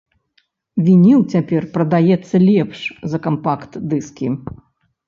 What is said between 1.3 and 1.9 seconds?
цяпер